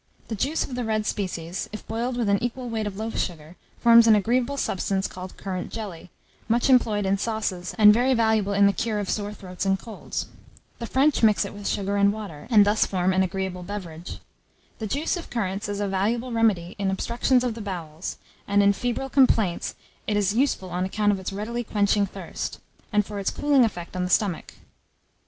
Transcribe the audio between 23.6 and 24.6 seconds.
effect on the stomach.